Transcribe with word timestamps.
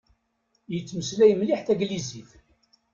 Yettmeslay 0.73 1.33
mliḥ 1.35 1.61
taglizit. 1.63 2.29